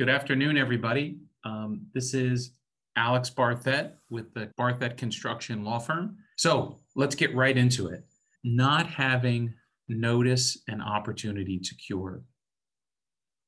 Good 0.00 0.08
afternoon, 0.08 0.56
everybody. 0.56 1.18
Um, 1.44 1.82
this 1.92 2.14
is 2.14 2.52
Alex 2.96 3.28
Barthet 3.28 3.92
with 4.08 4.32
the 4.32 4.50
Barthet 4.58 4.96
Construction 4.96 5.62
Law 5.62 5.78
Firm. 5.78 6.16
So 6.38 6.78
let's 6.96 7.14
get 7.14 7.36
right 7.36 7.54
into 7.54 7.88
it. 7.88 8.06
Not 8.42 8.86
having 8.86 9.52
notice 9.90 10.56
and 10.68 10.80
opportunity 10.80 11.58
to 11.58 11.74
cure. 11.74 12.22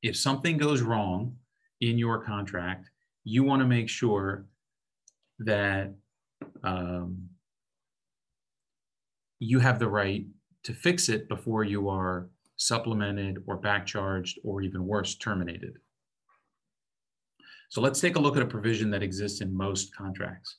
If 0.02 0.14
something 0.14 0.58
goes 0.58 0.82
wrong 0.82 1.36
in 1.80 1.96
your 1.96 2.22
contract, 2.22 2.90
you 3.24 3.44
want 3.44 3.60
to 3.62 3.66
make 3.66 3.88
sure 3.88 4.44
that 5.38 5.94
um, 6.62 7.30
you 9.38 9.58
have 9.58 9.78
the 9.78 9.88
right 9.88 10.26
to 10.64 10.74
fix 10.74 11.08
it 11.08 11.30
before 11.30 11.64
you 11.64 11.88
are 11.88 12.28
supplemented 12.56 13.42
or 13.46 13.56
back 13.56 13.86
charged 13.86 14.38
or 14.44 14.60
even 14.60 14.86
worse, 14.86 15.14
terminated. 15.14 15.78
So 17.72 17.80
let's 17.80 18.02
take 18.02 18.16
a 18.16 18.20
look 18.20 18.36
at 18.36 18.42
a 18.42 18.46
provision 18.46 18.90
that 18.90 19.02
exists 19.02 19.40
in 19.40 19.56
most 19.56 19.96
contracts. 19.96 20.58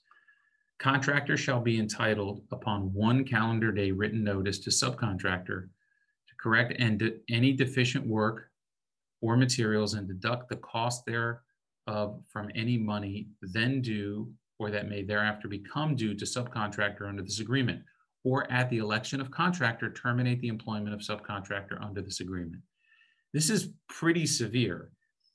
Contractor 0.80 1.38
shall 1.38 1.60
be 1.60 1.78
entitled 1.78 2.42
upon 2.52 2.92
one 2.92 3.24
calendar 3.24 3.72
day 3.72 3.92
written 3.92 4.24
notice 4.24 4.58
to 4.62 4.72
subcontractor 4.72 5.68
to 5.68 6.36
correct 6.42 6.74
and 6.80 6.98
de- 6.98 7.20
any 7.30 7.54
deficient 7.54 8.08
work 8.08 8.50
or 9.22 9.38
materials 9.38 9.94
and 9.94 10.08
deduct 10.08 10.50
the 10.50 10.56
cost 10.56 11.06
thereof 11.06 12.20
from 12.32 12.50
any 12.56 12.80
money 12.80 13.28
then 13.44 13.80
due 13.80 14.34
or 14.58 14.72
that 14.72 14.90
may 14.90 15.04
thereafter 15.04 15.48
become 15.48 15.96
due 15.96 16.16
to 16.16 16.26
subcontractor 16.26 17.08
under 17.08 17.22
this 17.22 17.40
agreement, 17.40 17.84
or 18.24 18.52
at 18.52 18.72
the 18.72 18.80
election 18.80 19.22
of 19.22 19.30
contractor, 19.30 19.92
terminate 19.92 20.42
the 20.42 20.48
employment 20.48 20.96
of 20.96 21.02
subcontractor 21.02 21.80
under 21.80 22.02
this 22.02 22.22
agreement. 22.22 22.64
This 23.36 23.52
is 23.52 23.70
pretty 23.88 24.26
severe. 24.26 24.90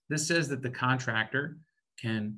This 0.08 0.26
says 0.26 0.48
that 0.48 0.62
the 0.62 0.70
contractor 0.70 1.58
can 2.00 2.36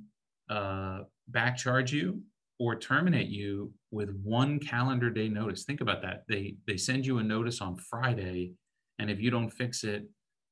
uh, 0.48 1.00
back 1.28 1.56
charge 1.56 1.92
you 1.92 2.22
or 2.58 2.76
terminate 2.76 3.28
you 3.28 3.72
with 3.90 4.10
one 4.22 4.58
calendar 4.58 5.10
day 5.10 5.28
notice. 5.28 5.64
Think 5.64 5.80
about 5.80 6.02
that. 6.02 6.24
They 6.28 6.56
they 6.66 6.76
send 6.76 7.06
you 7.06 7.18
a 7.18 7.22
notice 7.22 7.60
on 7.60 7.76
Friday, 7.76 8.52
and 8.98 9.10
if 9.10 9.20
you 9.20 9.30
don't 9.30 9.50
fix 9.50 9.84
it 9.84 10.04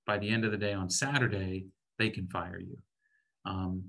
by 0.06 0.18
the 0.18 0.28
end 0.28 0.44
of 0.44 0.52
the 0.52 0.56
day 0.56 0.72
on 0.72 0.88
Saturday, 0.88 1.66
they 1.98 2.10
can 2.10 2.26
fire 2.28 2.58
you. 2.58 2.78
Um, 3.44 3.84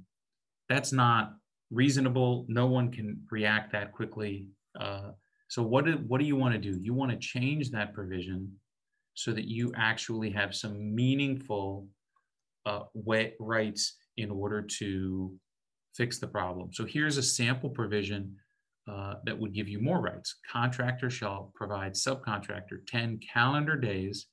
that's 0.67 0.91
not 0.91 1.33
reasonable. 1.71 2.45
No 2.47 2.67
one 2.67 2.91
can 2.91 3.21
react 3.31 3.71
that 3.71 3.91
quickly. 3.91 4.49
Uh, 4.79 5.11
so 5.47 5.63
what 5.63 5.85
do, 5.85 5.93
what 6.07 6.19
do 6.19 6.25
you 6.25 6.35
want 6.35 6.53
to 6.53 6.59
do? 6.59 6.77
You 6.79 6.93
want 6.93 7.11
to 7.11 7.17
change 7.17 7.71
that 7.71 7.93
provision 7.93 8.51
so 9.13 9.31
that 9.31 9.45
you 9.45 9.73
actually 9.75 10.29
have 10.31 10.55
some 10.55 10.93
meaningful 10.93 11.87
uh, 12.65 12.81
way, 12.93 13.33
rights 13.39 13.95
in 14.19 14.31
order 14.31 14.61
to 14.61 15.33
fix 15.95 16.19
the 16.19 16.27
problem. 16.27 16.71
So 16.73 16.85
here's 16.85 17.17
a 17.17 17.23
sample 17.23 17.69
provision 17.69 18.35
uh, 18.89 19.15
that 19.25 19.37
would 19.37 19.53
give 19.53 19.67
you 19.67 19.79
more 19.79 20.01
rights. 20.01 20.35
Contractor 20.51 21.09
shall 21.09 21.51
provide 21.55 21.93
subcontractor 21.93 22.85
10 22.87 23.19
calendar 23.33 23.75
days, 23.75 24.27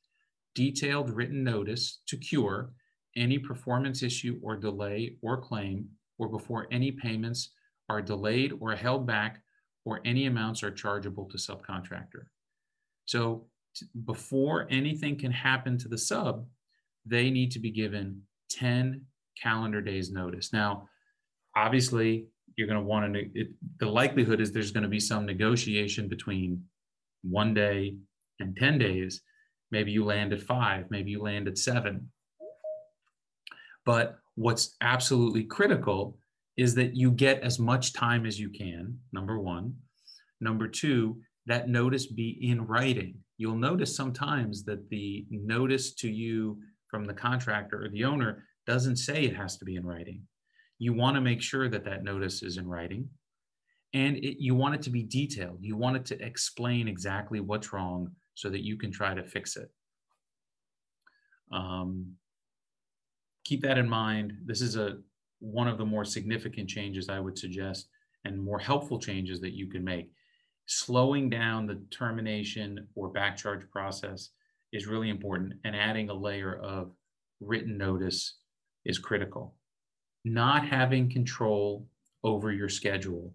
detailed 0.55 1.11
written 1.11 1.45
notice 1.45 2.01
to 2.07 2.17
cure 2.17 2.71
any 3.17 3.39
performance 3.39 4.03
issue 4.03 4.39
or 4.43 4.57
delay 4.57 5.17
or 5.23 5.41
claim, 5.41 5.89
or 6.19 6.29
before 6.29 6.67
any 6.71 6.91
payments 6.91 7.51
are 7.89 8.01
delayed 8.01 8.53
or 8.61 8.75
held 8.75 9.07
back, 9.07 9.43
or 9.85 10.01
any 10.05 10.27
amounts 10.27 10.63
are 10.63 10.71
chargeable 10.71 11.27
to 11.27 11.37
subcontractor. 11.37 12.27
So 13.05 13.47
before 14.05 14.67
anything 14.71 15.17
can 15.17 15.33
happen 15.33 15.79
to 15.79 15.89
the 15.89 15.99
sub, 15.99 16.47
they 17.05 17.31
need 17.31 17.51
to 17.53 17.59
be 17.59 17.71
given 17.71 18.23
10 18.51 19.03
calendar 19.41 19.81
days 19.81 20.11
notice. 20.11 20.53
Now, 20.53 20.89
obviously, 21.55 22.27
you're 22.57 22.69
going 22.69 22.81
to 22.81 22.87
want 22.87 23.13
to, 23.15 23.21
it, 23.35 23.49
the 23.79 23.87
likelihood 23.87 24.41
is 24.41 24.53
there's 24.53 24.71
going 24.71 24.83
to 24.83 24.89
be 24.89 25.01
some 25.01 25.27
negotiation 25.27 26.09
between 26.09 26.63
one 27.23 27.55
day 27.55 27.97
and 28.41 28.57
10 28.57 28.79
days. 28.79 29.23
Maybe 29.71 29.91
you 29.93 30.05
land 30.05 30.33
at 30.33 30.43
five, 30.43 30.87
maybe 30.91 31.11
you 31.11 31.23
land 31.23 31.49
at 31.49 31.59
seven. 31.59 32.11
But 33.85 34.19
what's 34.35 34.77
absolutely 34.81 35.45
critical 35.45 36.19
is 36.57 36.75
that 36.75 36.97
you 36.97 37.11
get 37.11 37.41
as 37.43 37.59
much 37.59 37.93
time 37.93 38.25
as 38.25 38.41
you 38.41 38.49
can, 38.49 38.99
number 39.13 39.39
one. 39.39 39.75
Number 40.41 40.69
two, 40.69 41.21
that 41.47 41.69
notice 41.69 42.07
be 42.07 42.39
in 42.43 42.67
writing. 42.67 43.19
You'll 43.39 43.57
notice 43.57 43.95
sometimes 43.95 44.65
that 44.65 44.89
the 44.89 45.27
notice 45.31 45.93
to 45.95 46.11
you 46.11 46.59
from 46.89 47.05
the 47.05 47.15
contractor 47.15 47.85
or 47.85 47.89
the 47.89 48.05
owner 48.05 48.45
doesn't 48.67 48.97
say 48.97 49.25
it 49.25 49.37
has 49.37 49.57
to 49.59 49.65
be 49.65 49.77
in 49.77 49.87
writing. 49.87 50.23
You 50.79 50.93
want 50.93 51.15
to 51.15 51.21
make 51.21 51.41
sure 51.41 51.69
that 51.69 51.85
that 51.85 52.05
notice 52.05 52.43
is 52.43 52.59
in 52.59 52.69
writing 52.69 53.09
and 53.95 54.17
it, 54.19 54.43
you 54.43 54.55
want 54.55 54.75
it 54.75 54.83
to 54.83 54.91
be 54.91 55.03
detailed. 55.03 55.59
You 55.61 55.77
want 55.77 55.97
it 55.97 56.05
to 56.07 56.23
explain 56.23 56.89
exactly 56.89 57.41
what's 57.41 57.73
wrong 57.73 58.11
so 58.35 58.51
that 58.51 58.65
you 58.65 58.77
can 58.77 58.91
try 58.91 59.15
to 59.15 59.25
fix 59.25 59.57
it. 59.57 59.71
Um, 61.51 62.13
keep 63.45 63.63
that 63.63 63.79
in 63.79 63.89
mind. 63.89 64.35
This 64.45 64.61
is 64.61 64.77
a 64.77 64.99
one 65.39 65.69
of 65.69 65.79
the 65.79 65.85
more 65.85 66.05
significant 66.05 66.69
changes 66.69 67.09
I 67.09 67.21
would 67.21 67.39
suggest 67.39 67.89
and 68.25 68.43
more 68.43 68.59
helpful 68.59 68.99
changes 68.99 69.41
that 69.41 69.55
you 69.55 69.69
can 69.69 69.85
make. 69.85 70.11
Slowing 70.67 71.31
down 71.31 71.67
the 71.67 71.81
termination 71.91 72.89
or 72.97 73.09
back 73.09 73.37
charge 73.37 73.63
process 73.71 74.31
is 74.73 74.87
really 74.87 75.11
important 75.11 75.55
and 75.65 75.77
adding 75.77 76.11
a 76.11 76.15
layer 76.15 76.57
of 76.57 76.91
written 77.41 77.79
notice 77.79 78.39
is 78.87 78.99
critical. 78.99 79.55
Not 80.25 80.67
having 80.67 81.11
control 81.11 81.87
over 82.25 82.51
your 82.53 82.69
schedule. 82.69 83.33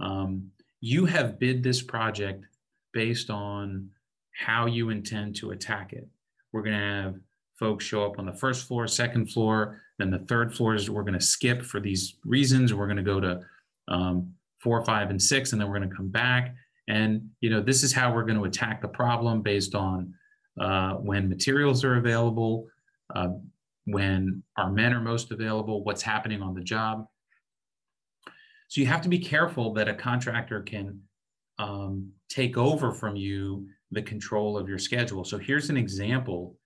Um, 0.00 0.50
you 0.80 1.06
have 1.06 1.38
bid 1.38 1.62
this 1.62 1.82
project 1.82 2.44
based 2.92 3.30
on 3.30 3.90
how 4.32 4.66
you 4.66 4.90
intend 4.90 5.36
to 5.36 5.52
attack 5.52 5.92
it. 5.92 6.06
We're 6.52 6.62
going 6.62 6.78
to 6.78 7.02
have 7.02 7.14
folks 7.58 7.84
show 7.84 8.04
up 8.04 8.18
on 8.18 8.26
the 8.26 8.32
first 8.32 8.66
floor, 8.66 8.86
second 8.86 9.32
floor, 9.32 9.80
then 9.98 10.10
the 10.10 10.18
third 10.18 10.54
floor 10.54 10.74
is 10.74 10.90
we're 10.90 11.02
going 11.02 11.14
to 11.14 11.24
skip 11.24 11.62
for 11.62 11.80
these 11.80 12.16
reasons. 12.24 12.74
We're 12.74 12.86
going 12.86 12.98
to 12.98 13.02
go 13.02 13.20
to 13.20 13.40
um, 13.88 14.34
four, 14.58 14.84
five, 14.84 15.10
and 15.10 15.20
six, 15.20 15.52
and 15.52 15.60
then 15.60 15.68
we're 15.68 15.78
going 15.78 15.88
to 15.88 15.96
come 15.96 16.08
back. 16.08 16.54
And 16.88 17.30
you 17.40 17.50
know, 17.50 17.60
this 17.60 17.82
is 17.82 17.92
how 17.92 18.14
we're 18.14 18.24
going 18.24 18.38
to 18.38 18.44
attack 18.44 18.82
the 18.82 18.88
problem 18.88 19.42
based 19.42 19.74
on 19.74 20.14
uh, 20.60 20.94
when 20.94 21.28
materials 21.28 21.84
are 21.84 21.96
available, 21.96 22.66
uh, 23.14 23.28
when 23.86 24.42
our 24.56 24.70
men 24.70 24.92
are 24.92 25.00
most 25.00 25.30
available, 25.30 25.84
what's 25.84 26.02
happening 26.02 26.42
on 26.42 26.54
the 26.54 26.60
job. 26.60 27.06
So 28.68 28.80
you 28.80 28.86
have 28.86 29.02
to 29.02 29.08
be 29.08 29.18
careful 29.18 29.72
that 29.74 29.88
a 29.88 29.94
contractor 29.94 30.60
can 30.62 31.00
um, 31.58 32.10
take 32.28 32.58
over 32.58 32.92
from 32.92 33.16
you 33.16 33.68
the 33.92 34.02
control 34.02 34.58
of 34.58 34.68
your 34.68 34.78
schedule. 34.78 35.24
So 35.24 35.38
here's 35.38 35.70
an 35.70 35.76
example 35.76 36.58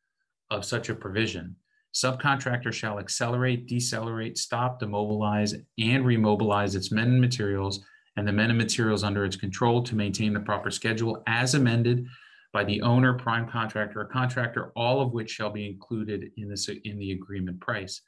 of 0.50 0.64
such 0.64 0.88
a 0.88 0.94
provision. 0.94 1.56
Subcontractor 1.94 2.72
shall 2.72 2.98
accelerate, 2.98 3.66
decelerate, 3.66 4.38
stop, 4.38 4.80
demobilize, 4.80 5.54
and 5.78 6.04
remobilize 6.04 6.74
its 6.74 6.90
men 6.90 7.08
and 7.08 7.20
materials 7.20 7.84
and 8.16 8.26
the 8.26 8.32
men 8.32 8.50
and 8.50 8.58
materials 8.58 9.04
under 9.04 9.24
its 9.24 9.36
control 9.36 9.82
to 9.82 9.94
maintain 9.94 10.32
the 10.32 10.40
proper 10.40 10.70
schedule 10.70 11.22
as 11.26 11.54
amended 11.54 12.06
by 12.52 12.64
the 12.64 12.82
owner, 12.82 13.14
prime 13.14 13.48
contractor, 13.48 14.00
or 14.00 14.04
contractor, 14.06 14.72
all 14.74 15.00
of 15.00 15.12
which 15.12 15.30
shall 15.30 15.50
be 15.50 15.66
included 15.66 16.32
in 16.36 16.48
this 16.48 16.68
in 16.68 16.98
the 16.98 17.12
agreement 17.12 17.60
price. 17.60 18.02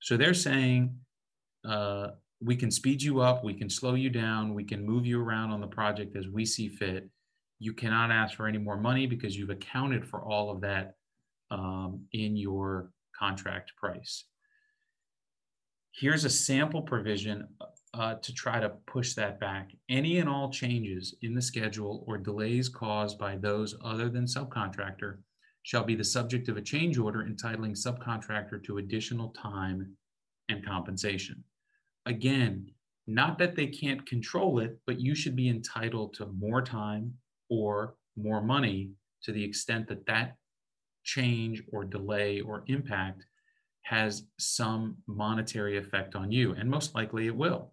So 0.00 0.16
they're 0.16 0.34
saying 0.34 0.96
uh, 1.64 2.08
we 2.40 2.56
can 2.56 2.70
speed 2.70 3.02
you 3.02 3.20
up, 3.20 3.44
we 3.44 3.54
can 3.54 3.70
slow 3.70 3.94
you 3.94 4.10
down, 4.10 4.54
we 4.54 4.64
can 4.64 4.84
move 4.84 5.06
you 5.06 5.20
around 5.20 5.50
on 5.50 5.60
the 5.60 5.66
project 5.66 6.16
as 6.16 6.28
we 6.28 6.44
see 6.44 6.68
fit. 6.68 7.08
You 7.60 7.72
cannot 7.72 8.10
ask 8.10 8.36
for 8.36 8.46
any 8.46 8.58
more 8.58 8.76
money 8.76 9.06
because 9.06 9.36
you've 9.36 9.50
accounted 9.50 10.06
for 10.06 10.22
all 10.22 10.50
of 10.50 10.60
that 10.60 10.94
um, 11.50 12.04
in 12.12 12.36
your 12.36 12.90
contract 13.18 13.72
price. 13.76 14.24
Here's 15.92 16.24
a 16.24 16.30
sample 16.30 16.82
provision 16.82 17.48
uh, 17.98 18.14
to 18.14 18.32
try 18.32 18.60
to 18.60 18.70
push 18.86 19.14
that 19.14 19.40
back. 19.40 19.72
Any 19.88 20.18
and 20.18 20.28
all 20.28 20.50
changes 20.50 21.16
in 21.22 21.34
the 21.34 21.42
schedule 21.42 22.04
or 22.06 22.16
delays 22.16 22.68
caused 22.68 23.18
by 23.18 23.36
those 23.36 23.74
other 23.84 24.08
than 24.08 24.24
subcontractor 24.24 25.18
shall 25.64 25.82
be 25.82 25.96
the 25.96 26.04
subject 26.04 26.48
of 26.48 26.56
a 26.56 26.62
change 26.62 26.96
order 26.96 27.26
entitling 27.26 27.74
subcontractor 27.74 28.62
to 28.64 28.78
additional 28.78 29.30
time 29.30 29.96
and 30.48 30.64
compensation. 30.64 31.42
Again, 32.06 32.70
not 33.08 33.36
that 33.38 33.56
they 33.56 33.66
can't 33.66 34.06
control 34.06 34.60
it, 34.60 34.78
but 34.86 35.00
you 35.00 35.16
should 35.16 35.34
be 35.34 35.48
entitled 35.48 36.14
to 36.14 36.26
more 36.26 36.62
time 36.62 37.14
or 37.50 37.96
more 38.16 38.40
money 38.40 38.92
to 39.24 39.32
the 39.32 39.42
extent 39.42 39.88
that 39.88 40.06
that 40.06 40.36
change 41.02 41.64
or 41.72 41.84
delay 41.84 42.40
or 42.40 42.62
impact 42.68 43.24
has 43.82 44.24
some 44.38 44.96
monetary 45.06 45.78
effect 45.78 46.14
on 46.14 46.30
you, 46.30 46.52
and 46.52 46.70
most 46.70 46.94
likely 46.94 47.26
it 47.26 47.34
will 47.34 47.72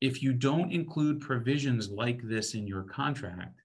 if 0.00 0.22
you 0.22 0.32
don't 0.32 0.72
include 0.72 1.20
provisions 1.20 1.90
like 1.90 2.20
this 2.22 2.54
in 2.54 2.66
your 2.66 2.84
contract, 2.84 3.60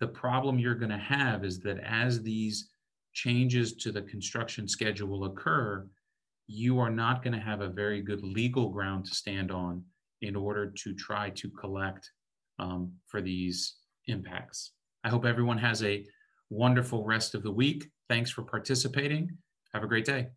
the 0.00 0.08
problem 0.08 0.58
you're 0.58 0.74
going 0.74 0.90
to 0.90 0.98
have 0.98 1.44
is 1.44 1.60
that 1.60 1.78
as 1.80 2.22
these 2.22 2.70
changes 3.12 3.74
to 3.74 3.92
the 3.92 4.02
construction 4.02 4.68
schedule 4.68 5.24
occur, 5.24 5.86
you 6.46 6.78
are 6.78 6.90
not 6.90 7.22
going 7.22 7.34
to 7.34 7.44
have 7.44 7.60
a 7.60 7.68
very 7.68 8.00
good 8.00 8.22
legal 8.22 8.68
ground 8.70 9.04
to 9.04 9.14
stand 9.14 9.50
on 9.50 9.82
in 10.22 10.34
order 10.34 10.70
to 10.70 10.94
try 10.94 11.30
to 11.30 11.48
collect 11.50 12.10
um, 12.58 12.92
for 13.06 13.20
these 13.20 13.76
impacts. 14.06 14.72
I 15.04 15.10
hope 15.10 15.24
everyone 15.24 15.58
has 15.58 15.82
a 15.84 16.04
wonderful 16.50 17.04
rest 17.04 17.34
of 17.34 17.42
the 17.42 17.52
week. 17.52 17.88
Thanks 18.08 18.30
for 18.30 18.42
participating. 18.42 19.30
Have 19.74 19.84
a 19.84 19.88
great 19.88 20.06
day. 20.06 20.28